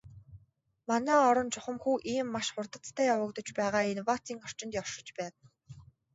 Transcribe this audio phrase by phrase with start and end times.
[0.89, 5.41] Манай орон чухамхүү ийм маш хурдацтай явагдаж байгаа инновацийн орчинд оршиж байна.